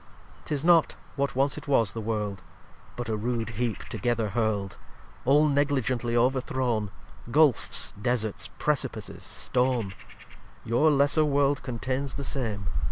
[0.39, 2.41] xcvi 'Tis not, what once it was, the World;
[2.95, 4.75] But a rude heap together hurl'd;
[5.25, 6.89] All negligently overthrown,
[7.29, 9.93] Gulfes, Deserts, Precipices, Stone.
[10.65, 12.65] Your lesser World contains the same.